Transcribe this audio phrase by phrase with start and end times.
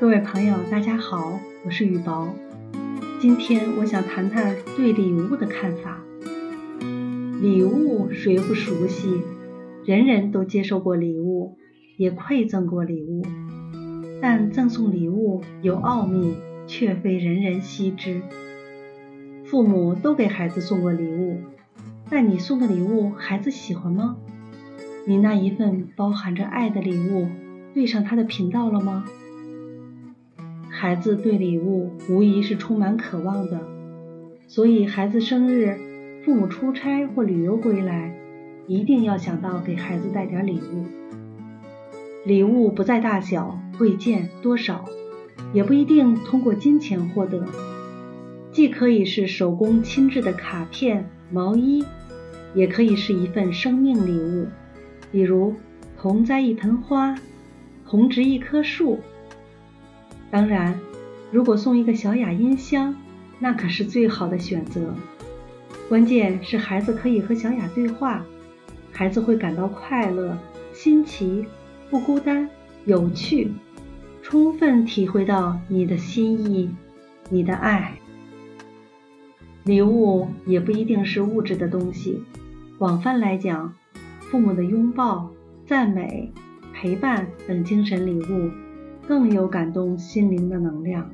[0.00, 2.28] 各位朋友，大家好，我是雨薄。
[3.18, 5.98] 今天我想谈谈对礼物的看法。
[7.40, 9.20] 礼物谁不熟悉？
[9.84, 11.56] 人人都接受过礼物，
[11.96, 13.26] 也馈赠过礼物。
[14.22, 16.36] 但赠送礼物有奥秘，
[16.68, 18.22] 却非人人悉知。
[19.46, 21.40] 父母都给孩子送过礼物，
[22.08, 24.16] 但你送的礼物，孩子喜欢吗？
[25.08, 27.26] 你那一份包含着爱的礼物，
[27.74, 29.04] 对上他的频道了吗？
[30.80, 33.60] 孩子对礼物无疑是充满渴望的，
[34.46, 35.76] 所以孩子生日、
[36.24, 38.16] 父母出差或旅游归来，
[38.68, 40.84] 一定要想到给孩子带点礼物。
[42.24, 44.84] 礼物不在大小、贵贱、多少，
[45.52, 47.44] 也不一定通过金钱获得，
[48.52, 51.84] 既可以是手工亲制的卡片、毛衣，
[52.54, 54.46] 也可以是一份生命礼物。
[55.10, 55.54] 比如
[56.00, 57.16] 同栽一盆花，
[57.84, 59.00] 同植一棵树。
[60.30, 60.78] 当然，
[61.30, 62.94] 如果送一个小雅音箱，
[63.38, 64.94] 那可是最好的选择。
[65.88, 68.24] 关键是孩子可以和小雅对话，
[68.92, 70.36] 孩子会感到快乐、
[70.72, 71.46] 新奇、
[71.90, 72.48] 不孤单、
[72.84, 73.52] 有趣，
[74.22, 76.70] 充分体会到你的心意、
[77.30, 77.94] 你的爱。
[79.64, 82.22] 礼物也不一定是物质的东西，
[82.78, 83.74] 广泛来讲。
[84.30, 85.30] 父母的拥抱、
[85.66, 86.30] 赞美、
[86.74, 88.50] 陪伴等精神礼物，
[89.08, 91.10] 更有感动心灵的能量。